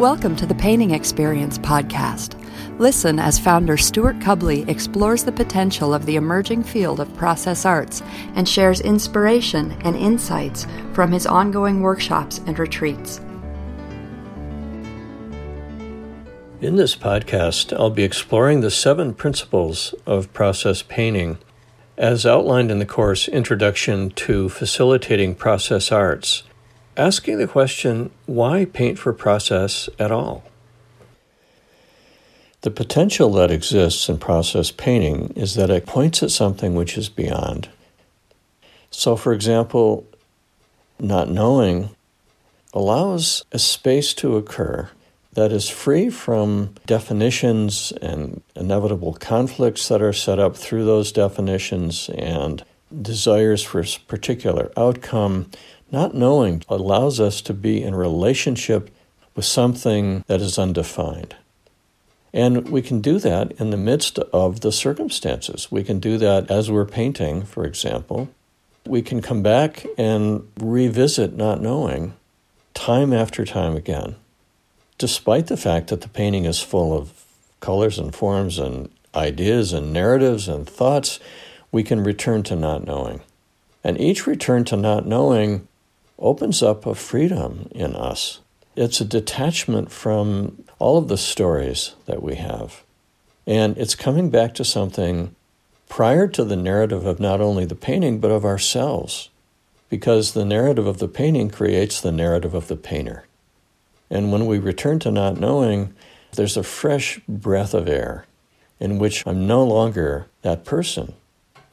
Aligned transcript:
Welcome 0.00 0.34
to 0.36 0.46
the 0.46 0.54
Painting 0.54 0.92
Experience 0.92 1.58
podcast. 1.58 2.34
Listen 2.78 3.18
as 3.18 3.38
founder 3.38 3.76
Stewart 3.76 4.18
Cubley 4.18 4.62
explores 4.66 5.24
the 5.24 5.30
potential 5.30 5.92
of 5.92 6.06
the 6.06 6.16
emerging 6.16 6.62
field 6.62 7.00
of 7.00 7.14
process 7.18 7.66
arts 7.66 8.02
and 8.34 8.48
shares 8.48 8.80
inspiration 8.80 9.72
and 9.82 9.94
insights 9.94 10.66
from 10.94 11.12
his 11.12 11.26
ongoing 11.26 11.82
workshops 11.82 12.40
and 12.46 12.58
retreats. 12.58 13.18
In 16.62 16.76
this 16.76 16.96
podcast, 16.96 17.78
I'll 17.78 17.90
be 17.90 18.02
exploring 18.02 18.62
the 18.62 18.70
seven 18.70 19.12
principles 19.12 19.94
of 20.06 20.32
process 20.32 20.80
painting 20.80 21.36
as 21.98 22.24
outlined 22.24 22.70
in 22.70 22.78
the 22.78 22.86
course 22.86 23.28
Introduction 23.28 24.08
to 24.12 24.48
Facilitating 24.48 25.34
Process 25.34 25.92
Arts 25.92 26.44
asking 27.00 27.38
the 27.38 27.46
question 27.46 28.10
why 28.26 28.66
paint 28.66 28.98
for 28.98 29.12
process 29.14 29.88
at 29.98 30.12
all? 30.12 30.44
The 32.60 32.70
potential 32.70 33.32
that 33.32 33.50
exists 33.50 34.06
in 34.10 34.18
process 34.18 34.70
painting 34.70 35.32
is 35.34 35.54
that 35.54 35.70
it 35.70 35.86
points 35.86 36.22
at 36.22 36.30
something 36.30 36.74
which 36.74 36.98
is 36.98 37.08
beyond. 37.08 37.70
So, 38.90 39.16
for 39.16 39.32
example, 39.32 40.04
not 40.98 41.30
knowing 41.30 41.88
allows 42.74 43.46
a 43.50 43.58
space 43.58 44.12
to 44.14 44.36
occur 44.36 44.90
that 45.32 45.52
is 45.52 45.70
free 45.70 46.10
from 46.10 46.74
definitions 46.84 47.92
and 48.02 48.42
inevitable 48.54 49.14
conflicts 49.14 49.88
that 49.88 50.02
are 50.02 50.12
set 50.12 50.38
up 50.38 50.54
through 50.54 50.84
those 50.84 51.12
definitions 51.12 52.10
and 52.10 52.62
desires 53.00 53.62
for 53.62 53.80
a 53.80 53.86
particular 54.06 54.70
outcome 54.76 55.50
not 55.90 56.14
knowing 56.14 56.62
allows 56.68 57.20
us 57.20 57.40
to 57.42 57.54
be 57.54 57.82
in 57.82 57.94
relationship 57.94 58.90
with 59.34 59.44
something 59.44 60.24
that 60.26 60.40
is 60.40 60.58
undefined. 60.58 61.36
And 62.32 62.68
we 62.68 62.82
can 62.82 63.00
do 63.00 63.18
that 63.18 63.52
in 63.52 63.70
the 63.70 63.76
midst 63.76 64.18
of 64.18 64.60
the 64.60 64.70
circumstances. 64.70 65.70
We 65.70 65.82
can 65.82 65.98
do 65.98 66.16
that 66.18 66.50
as 66.50 66.70
we're 66.70 66.84
painting, 66.84 67.42
for 67.42 67.64
example. 67.64 68.28
We 68.86 69.02
can 69.02 69.20
come 69.20 69.42
back 69.42 69.84
and 69.98 70.48
revisit 70.58 71.34
not 71.34 71.60
knowing 71.60 72.14
time 72.72 73.12
after 73.12 73.44
time 73.44 73.76
again, 73.76 74.14
despite 74.96 75.48
the 75.48 75.56
fact 75.56 75.88
that 75.88 76.02
the 76.02 76.08
painting 76.08 76.44
is 76.44 76.60
full 76.62 76.96
of 76.96 77.24
colors 77.58 77.98
and 77.98 78.14
forms 78.14 78.58
and 78.58 78.90
ideas 79.14 79.72
and 79.72 79.92
narratives 79.92 80.48
and 80.48 80.68
thoughts. 80.68 81.18
We 81.72 81.82
can 81.82 82.02
return 82.02 82.42
to 82.44 82.56
not 82.56 82.86
knowing. 82.86 83.20
And 83.82 84.00
each 84.00 84.26
return 84.26 84.64
to 84.66 84.76
not 84.76 85.06
knowing 85.06 85.66
opens 86.20 86.62
up 86.62 86.86
a 86.86 86.94
freedom 86.94 87.68
in 87.72 87.96
us. 87.96 88.40
It's 88.76 89.00
a 89.00 89.04
detachment 89.04 89.90
from 89.90 90.62
all 90.78 90.98
of 90.98 91.08
the 91.08 91.18
stories 91.18 91.94
that 92.06 92.22
we 92.22 92.36
have. 92.36 92.82
And 93.46 93.76
it's 93.78 93.94
coming 93.94 94.30
back 94.30 94.54
to 94.54 94.64
something 94.64 95.34
prior 95.88 96.28
to 96.28 96.44
the 96.44 96.56
narrative 96.56 97.04
of 97.04 97.18
not 97.18 97.40
only 97.40 97.64
the 97.64 97.74
painting, 97.74 98.20
but 98.20 98.30
of 98.30 98.44
ourselves. 98.44 99.28
Because 99.88 100.32
the 100.32 100.44
narrative 100.44 100.86
of 100.86 100.98
the 100.98 101.08
painting 101.08 101.50
creates 101.50 102.00
the 102.00 102.12
narrative 102.12 102.54
of 102.54 102.68
the 102.68 102.76
painter. 102.76 103.24
And 104.08 104.30
when 104.30 104.46
we 104.46 104.58
return 104.58 104.98
to 105.00 105.10
not 105.10 105.40
knowing, 105.40 105.94
there's 106.32 106.56
a 106.56 106.62
fresh 106.62 107.20
breath 107.28 107.74
of 107.74 107.88
air 107.88 108.24
in 108.78 108.98
which 108.98 109.26
I'm 109.26 109.46
no 109.46 109.64
longer 109.64 110.26
that 110.42 110.64
person. 110.64 111.14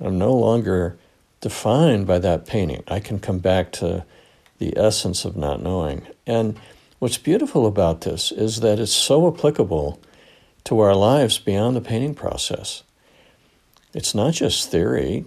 I'm 0.00 0.18
no 0.18 0.32
longer 0.32 0.96
defined 1.40 2.06
by 2.06 2.18
that 2.18 2.46
painting. 2.46 2.82
I 2.88 3.00
can 3.00 3.18
come 3.20 3.38
back 3.38 3.70
to 3.72 4.04
the 4.58 4.76
essence 4.76 5.24
of 5.24 5.36
not 5.36 5.62
knowing. 5.62 6.06
And 6.26 6.58
what's 6.98 7.18
beautiful 7.18 7.66
about 7.66 8.02
this 8.02 8.32
is 8.32 8.60
that 8.60 8.78
it's 8.78 8.92
so 8.92 9.32
applicable 9.32 10.00
to 10.64 10.80
our 10.80 10.94
lives 10.94 11.38
beyond 11.38 11.76
the 11.76 11.80
painting 11.80 12.14
process. 12.14 12.82
It's 13.94 14.14
not 14.14 14.34
just 14.34 14.70
theory, 14.70 15.24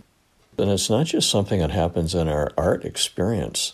and 0.58 0.70
it's 0.70 0.90
not 0.90 1.08
just 1.08 1.30
something 1.30 1.60
that 1.60 1.72
happens 1.72 2.14
in 2.14 2.28
our 2.28 2.52
art 2.58 2.86
experience. 2.86 3.74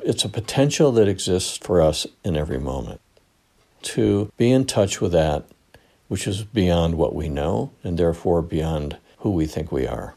It's 0.00 0.24
a 0.24 0.28
potential 0.28 0.92
that 0.92 1.08
exists 1.08 1.56
for 1.56 1.80
us 1.80 2.06
in 2.24 2.36
every 2.36 2.58
moment 2.58 3.00
to 3.82 4.32
be 4.36 4.50
in 4.50 4.64
touch 4.64 5.00
with 5.00 5.12
that 5.12 5.44
which 6.08 6.26
is 6.26 6.44
beyond 6.44 6.96
what 6.96 7.14
we 7.14 7.28
know 7.28 7.72
and 7.82 7.98
therefore 7.98 8.42
beyond 8.42 8.96
who 9.18 9.30
we 9.30 9.46
think 9.46 9.72
we 9.72 9.86
are. 9.86 10.14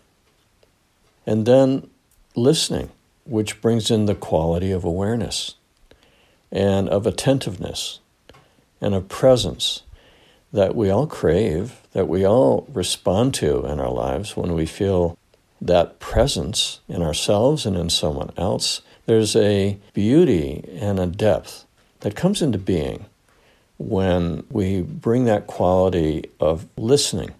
And 1.25 1.45
then 1.45 1.89
listening 2.35 2.89
which 3.27 3.61
brings 3.61 3.91
in 3.91 4.05
the 4.05 4.15
quality 4.15 4.71
of 4.71 4.83
awareness 4.83 5.55
and 6.51 6.87
of 6.89 7.05
attentiveness 7.05 7.99
and 8.81 8.95
of 8.95 9.09
presence 9.09 9.83
that 10.53 10.75
we 10.75 10.89
all 10.89 11.07
crave, 11.07 11.81
that 11.91 12.07
we 12.07 12.25
all 12.25 12.65
respond 12.73 13.33
to 13.33 13.65
in 13.65 13.79
our 13.79 13.91
lives 13.91 14.37
when 14.37 14.53
we 14.53 14.65
feel 14.65 15.17
that 15.59 15.99
presence 15.99 16.79
in 16.87 17.01
ourselves 17.01 17.65
and 17.65 17.75
in 17.75 17.89
someone 17.89 18.31
else. 18.37 18.81
There's 19.05 19.35
a 19.35 19.77
beauty 19.93 20.63
and 20.79 20.99
a 20.99 21.07
depth 21.07 21.65
that 22.01 22.15
comes 22.15 22.41
into 22.41 22.57
being 22.57 23.05
when 23.77 24.45
we 24.49 24.81
bring 24.81 25.25
that 25.25 25.47
quality 25.47 26.29
of 26.39 26.67
listening 26.77 27.33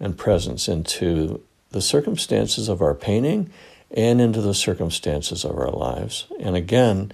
and 0.00 0.16
presence 0.16 0.68
into 0.68 1.42
the 1.70 1.82
circumstances 1.82 2.68
of 2.68 2.80
our 2.80 2.94
painting 2.94 3.50
and 3.90 4.20
into 4.20 4.40
the 4.40 4.54
circumstances 4.54 5.44
of 5.44 5.56
our 5.56 5.70
lives. 5.70 6.26
And 6.40 6.56
again, 6.56 7.12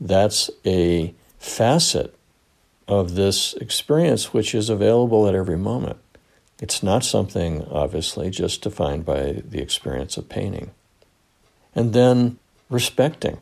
that's 0.00 0.50
a 0.66 1.14
facet 1.38 2.14
of 2.88 3.14
this 3.14 3.54
experience 3.54 4.32
which 4.32 4.54
is 4.54 4.68
available 4.68 5.28
at 5.28 5.34
every 5.34 5.56
moment. 5.56 5.98
It's 6.60 6.82
not 6.82 7.04
something, 7.04 7.66
obviously, 7.70 8.30
just 8.30 8.62
defined 8.62 9.04
by 9.04 9.42
the 9.44 9.60
experience 9.60 10.16
of 10.16 10.28
painting. 10.28 10.70
And 11.74 11.92
then 11.92 12.38
respecting, 12.68 13.38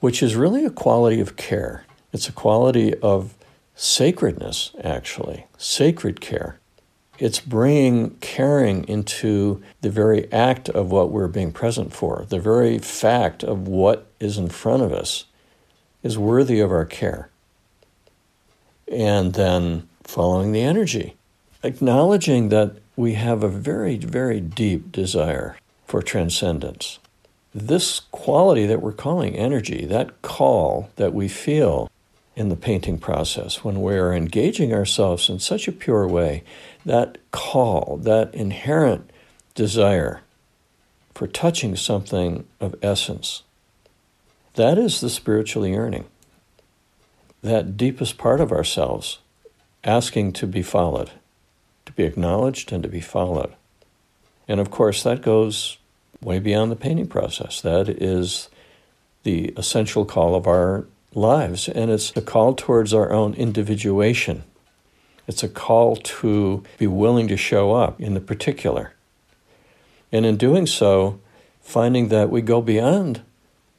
which 0.00 0.22
is 0.22 0.36
really 0.36 0.64
a 0.64 0.70
quality 0.70 1.20
of 1.20 1.36
care. 1.36 1.84
It's 2.12 2.28
a 2.28 2.32
quality 2.32 2.94
of 3.00 3.34
sacredness, 3.74 4.72
actually, 4.82 5.46
sacred 5.58 6.20
care. 6.20 6.58
It's 7.22 7.38
bringing 7.38 8.16
caring 8.16 8.82
into 8.88 9.62
the 9.80 9.90
very 9.90 10.30
act 10.32 10.68
of 10.68 10.90
what 10.90 11.12
we're 11.12 11.28
being 11.28 11.52
present 11.52 11.92
for. 11.92 12.26
The 12.28 12.40
very 12.40 12.78
fact 12.78 13.44
of 13.44 13.68
what 13.68 14.08
is 14.18 14.38
in 14.38 14.48
front 14.48 14.82
of 14.82 14.92
us 14.92 15.26
is 16.02 16.18
worthy 16.18 16.58
of 16.58 16.72
our 16.72 16.84
care. 16.84 17.30
And 18.90 19.34
then 19.34 19.88
following 20.02 20.50
the 20.50 20.62
energy, 20.62 21.14
acknowledging 21.62 22.48
that 22.48 22.78
we 22.96 23.12
have 23.12 23.44
a 23.44 23.48
very, 23.48 23.98
very 23.98 24.40
deep 24.40 24.90
desire 24.90 25.56
for 25.86 26.02
transcendence. 26.02 26.98
This 27.54 28.00
quality 28.10 28.66
that 28.66 28.82
we're 28.82 28.90
calling 28.90 29.36
energy, 29.36 29.84
that 29.84 30.22
call 30.22 30.90
that 30.96 31.14
we 31.14 31.28
feel 31.28 31.88
in 32.34 32.48
the 32.48 32.56
painting 32.56 32.98
process 32.98 33.62
when 33.62 33.82
we 33.82 33.94
are 33.94 34.12
engaging 34.12 34.72
ourselves 34.72 35.28
in 35.28 35.38
such 35.38 35.68
a 35.68 35.72
pure 35.72 36.06
way, 36.06 36.42
that 36.84 37.18
call, 37.30 37.98
that 38.02 38.34
inherent 38.34 39.10
desire 39.54 40.22
for 41.14 41.26
touching 41.26 41.76
something 41.76 42.46
of 42.60 42.74
essence, 42.82 43.42
that 44.54 44.78
is 44.78 45.00
the 45.00 45.10
spiritual 45.10 45.66
yearning. 45.66 46.04
That 47.42 47.76
deepest 47.76 48.18
part 48.18 48.40
of 48.40 48.52
ourselves 48.52 49.18
asking 49.84 50.32
to 50.34 50.46
be 50.46 50.62
followed, 50.62 51.10
to 51.86 51.92
be 51.92 52.04
acknowledged 52.04 52.72
and 52.72 52.82
to 52.82 52.88
be 52.88 53.00
followed. 53.00 53.54
And 54.46 54.60
of 54.60 54.70
course, 54.70 55.02
that 55.02 55.22
goes 55.22 55.76
way 56.22 56.38
beyond 56.38 56.70
the 56.70 56.76
painting 56.76 57.08
process. 57.08 57.60
That 57.60 57.88
is 57.88 58.48
the 59.24 59.52
essential 59.56 60.04
call 60.04 60.34
of 60.34 60.46
our 60.46 60.86
lives, 61.14 61.68
and 61.68 61.90
it's 61.90 62.16
a 62.16 62.22
call 62.22 62.54
towards 62.54 62.94
our 62.94 63.12
own 63.12 63.34
individuation. 63.34 64.44
It's 65.26 65.42
a 65.42 65.48
call 65.48 65.96
to 65.96 66.62
be 66.78 66.86
willing 66.86 67.28
to 67.28 67.36
show 67.36 67.72
up 67.72 68.00
in 68.00 68.14
the 68.14 68.20
particular. 68.20 68.94
And 70.10 70.26
in 70.26 70.36
doing 70.36 70.66
so, 70.66 71.20
finding 71.60 72.08
that 72.08 72.30
we 72.30 72.42
go 72.42 72.60
beyond 72.60 73.22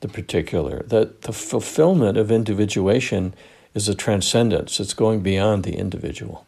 the 0.01 0.07
particular, 0.07 0.83
that 0.87 1.23
the 1.23 1.33
fulfillment 1.33 2.17
of 2.17 2.31
individuation 2.31 3.33
is 3.73 3.89
a 3.89 3.95
transcendence, 3.95 4.79
it's 4.79 4.93
going 4.93 5.21
beyond 5.21 5.63
the 5.63 5.75
individual. 5.75 6.45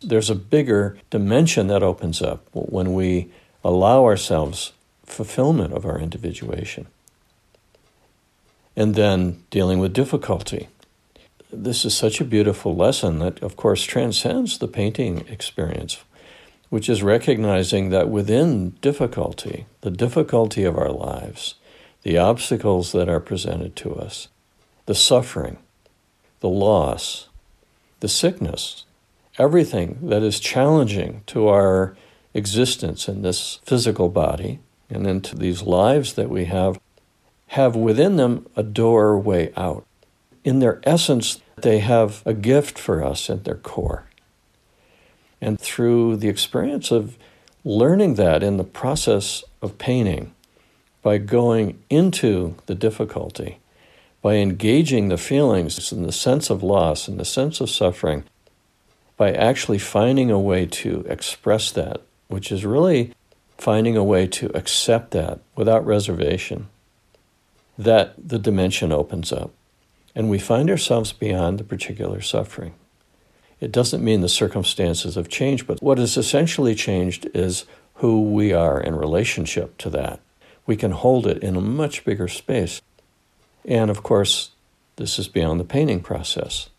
There's 0.00 0.30
a 0.30 0.34
bigger 0.34 0.98
dimension 1.10 1.66
that 1.66 1.82
opens 1.82 2.22
up 2.22 2.46
when 2.52 2.94
we 2.94 3.30
allow 3.62 4.04
ourselves 4.04 4.72
fulfillment 5.04 5.72
of 5.72 5.84
our 5.84 5.98
individuation 5.98 6.86
and 8.76 8.94
then 8.94 9.42
dealing 9.50 9.78
with 9.78 9.92
difficulty. 9.92 10.68
This 11.52 11.84
is 11.84 11.96
such 11.96 12.20
a 12.20 12.24
beautiful 12.24 12.76
lesson 12.76 13.18
that, 13.18 13.42
of 13.42 13.56
course, 13.56 13.82
transcends 13.82 14.58
the 14.58 14.68
painting 14.68 15.26
experience, 15.28 15.98
which 16.68 16.88
is 16.88 17.02
recognizing 17.02 17.90
that 17.90 18.08
within 18.08 18.70
difficulty, 18.80 19.66
the 19.80 19.90
difficulty 19.90 20.64
of 20.64 20.78
our 20.78 20.92
lives, 20.92 21.56
the 22.02 22.16
obstacles 22.16 22.92
that 22.92 23.08
are 23.08 23.20
presented 23.20 23.74
to 23.76 23.94
us, 23.96 24.28
the 24.86 24.94
suffering, 24.94 25.58
the 26.40 26.48
loss, 26.48 27.28
the 27.98 28.08
sickness, 28.08 28.84
everything 29.38 29.98
that 30.02 30.22
is 30.22 30.40
challenging 30.40 31.22
to 31.26 31.48
our 31.48 31.96
existence 32.34 33.08
in 33.08 33.22
this 33.22 33.60
physical 33.64 34.08
body 34.08 34.60
and 34.88 35.06
into 35.06 35.36
these 35.36 35.62
lives 35.62 36.14
that 36.14 36.30
we 36.30 36.44
have, 36.46 36.80
have 37.50 37.74
within 37.74 38.14
them 38.14 38.46
a 38.54 38.62
doorway 38.62 39.52
out. 39.56 39.84
In 40.44 40.60
their 40.60 40.80
essence, 40.84 41.40
they 41.56 41.80
have 41.80 42.22
a 42.24 42.32
gift 42.32 42.78
for 42.78 43.02
us 43.02 43.28
at 43.28 43.42
their 43.42 43.56
core. 43.56 44.04
And 45.40 45.58
through 45.58 46.18
the 46.18 46.28
experience 46.28 46.92
of 46.92 47.18
learning 47.64 48.14
that 48.14 48.44
in 48.44 48.56
the 48.56 48.62
process 48.62 49.42
of 49.60 49.78
painting, 49.78 50.32
by 51.02 51.18
going 51.18 51.82
into 51.90 52.54
the 52.66 52.74
difficulty, 52.76 53.58
by 54.22 54.36
engaging 54.36 55.08
the 55.08 55.18
feelings 55.18 55.90
and 55.90 56.04
the 56.04 56.12
sense 56.12 56.50
of 56.50 56.62
loss 56.62 57.08
and 57.08 57.18
the 57.18 57.24
sense 57.24 57.60
of 57.60 57.68
suffering, 57.68 58.22
by 59.16 59.32
actually 59.32 59.78
finding 59.78 60.30
a 60.30 60.38
way 60.38 60.66
to 60.66 61.00
express 61.08 61.72
that, 61.72 62.00
which 62.28 62.52
is 62.52 62.64
really 62.64 63.12
finding 63.58 63.96
a 63.96 64.04
way 64.04 64.28
to 64.28 64.52
accept 64.54 65.10
that 65.10 65.40
without 65.56 65.84
reservation, 65.84 66.68
that 67.84 68.14
the 68.28 68.38
dimension 68.38 68.92
opens 68.92 69.32
up 69.32 69.52
and 70.14 70.28
we 70.28 70.38
find 70.38 70.68
ourselves 70.68 71.12
beyond 71.12 71.58
the 71.58 71.64
particular 71.64 72.20
suffering. 72.20 72.74
It 73.60 73.72
doesn't 73.72 74.04
mean 74.04 74.20
the 74.20 74.28
circumstances 74.28 75.14
have 75.14 75.28
changed, 75.28 75.66
but 75.66 75.82
what 75.82 75.98
has 75.98 76.16
essentially 76.16 76.74
changed 76.74 77.28
is 77.34 77.64
who 77.94 78.22
we 78.22 78.52
are 78.52 78.80
in 78.80 78.96
relationship 78.96 79.76
to 79.78 79.90
that. 79.90 80.20
We 80.66 80.76
can 80.76 80.92
hold 80.92 81.26
it 81.26 81.42
in 81.42 81.56
a 81.56 81.60
much 81.60 82.04
bigger 82.04 82.28
space. 82.28 82.80
And 83.64 83.90
of 83.90 84.02
course, 84.02 84.50
this 84.96 85.18
is 85.18 85.28
beyond 85.28 85.60
the 85.60 85.64
painting 85.64 86.00
process. 86.00 86.70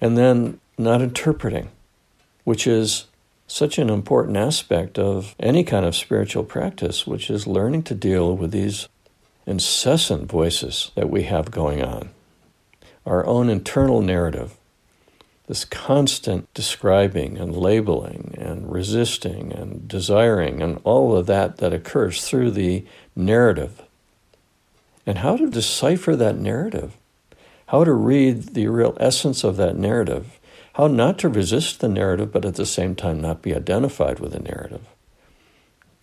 And 0.00 0.16
then 0.16 0.60
not 0.76 1.02
interpreting, 1.02 1.70
which 2.44 2.66
is 2.66 3.06
such 3.46 3.78
an 3.78 3.88
important 3.88 4.36
aspect 4.36 4.98
of 4.98 5.34
any 5.40 5.64
kind 5.64 5.86
of 5.86 5.96
spiritual 5.96 6.44
practice, 6.44 7.06
which 7.06 7.30
is 7.30 7.46
learning 7.46 7.82
to 7.84 7.94
deal 7.94 8.36
with 8.36 8.52
these 8.52 8.88
incessant 9.48 10.30
voices 10.30 10.90
that 10.94 11.10
we 11.10 11.24
have 11.24 11.50
going 11.50 11.82
on, 11.82 12.10
our 13.06 13.26
own 13.26 13.48
internal 13.48 14.02
narrative 14.02 14.58
this 15.48 15.64
constant 15.64 16.52
describing 16.52 17.38
and 17.38 17.56
labeling 17.56 18.34
and 18.38 18.70
resisting 18.70 19.50
and 19.50 19.88
desiring 19.88 20.62
and 20.62 20.78
all 20.84 21.16
of 21.16 21.26
that 21.26 21.56
that 21.56 21.72
occurs 21.72 22.28
through 22.28 22.50
the 22.50 22.84
narrative. 23.16 23.82
And 25.06 25.18
how 25.18 25.38
to 25.38 25.48
decipher 25.48 26.14
that 26.16 26.36
narrative, 26.36 26.94
how 27.68 27.82
to 27.82 27.94
read 27.94 28.54
the 28.54 28.68
real 28.68 28.94
essence 29.00 29.42
of 29.42 29.56
that 29.56 29.74
narrative, 29.74 30.38
how 30.74 30.86
not 30.86 31.18
to 31.20 31.30
resist 31.30 31.80
the 31.80 31.88
narrative, 31.88 32.30
but 32.30 32.44
at 32.44 32.56
the 32.56 32.66
same 32.66 32.94
time 32.94 33.18
not 33.18 33.40
be 33.40 33.54
identified 33.54 34.20
with 34.20 34.32
the 34.32 34.40
narrative. 34.40 34.86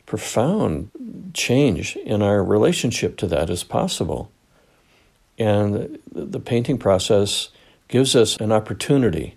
Profound 0.08 0.90
change 1.36 1.96
in 1.98 2.22
our 2.22 2.44
relationship 2.44 3.18
to 3.18 3.28
that 3.28 3.50
is 3.50 3.64
possible. 3.64 4.32
And 5.38 6.00
the 6.12 6.40
painting 6.40 6.78
process 6.78 7.50
gives 7.88 8.16
us 8.16 8.38
an 8.38 8.52
opportunity 8.52 9.36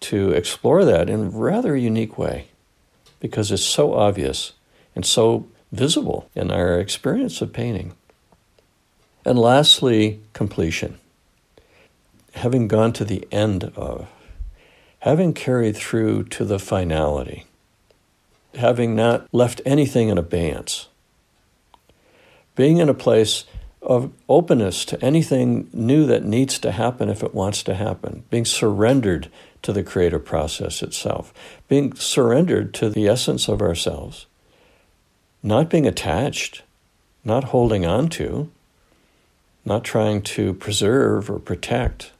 to 0.00 0.30
explore 0.30 0.84
that 0.84 1.10
in 1.10 1.20
a 1.20 1.30
rather 1.30 1.76
unique 1.76 2.16
way 2.16 2.48
because 3.20 3.52
it's 3.52 3.64
so 3.64 3.94
obvious 3.94 4.52
and 4.94 5.04
so 5.04 5.46
visible 5.70 6.28
in 6.34 6.50
our 6.50 6.78
experience 6.78 7.40
of 7.40 7.52
painting. 7.52 7.94
And 9.24 9.38
lastly, 9.38 10.20
completion. 10.32 10.98
Having 12.34 12.68
gone 12.68 12.92
to 12.94 13.04
the 13.04 13.26
end 13.30 13.64
of, 13.76 14.08
having 15.00 15.32
carried 15.32 15.76
through 15.76 16.24
to 16.24 16.44
the 16.44 16.58
finality, 16.58 17.44
having 18.54 18.96
not 18.96 19.26
left 19.32 19.60
anything 19.64 20.08
in 20.08 20.18
abeyance, 20.18 20.88
being 22.54 22.78
in 22.78 22.88
a 22.88 22.94
place 22.94 23.44
of 23.80 24.12
openness 24.28 24.84
to 24.84 25.04
anything 25.04 25.68
new 25.72 26.06
that 26.06 26.24
needs 26.24 26.58
to 26.60 26.70
happen 26.70 27.08
if 27.08 27.22
it 27.22 27.34
wants 27.34 27.62
to 27.64 27.74
happen, 27.74 28.22
being 28.30 28.44
surrendered 28.44 29.28
to 29.62 29.72
the 29.72 29.82
creative 29.82 30.24
process 30.24 30.82
itself, 30.82 31.32
being 31.68 31.94
surrendered 31.94 32.72
to 32.74 32.88
the 32.88 33.08
essence 33.08 33.48
of 33.48 33.60
ourselves, 33.60 34.26
not 35.42 35.68
being 35.68 35.86
attached, 35.86 36.62
not 37.24 37.44
holding 37.44 37.84
on 37.84 38.08
to, 38.08 38.50
not 39.64 39.84
trying 39.84 40.22
to 40.22 40.54
preserve 40.54 41.30
or 41.30 41.38
protect, 41.38 42.12